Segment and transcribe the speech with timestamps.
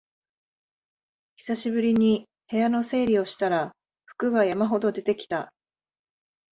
[1.35, 5.53] 久しぶりに部屋の整理をしたら服が山ほど出てきた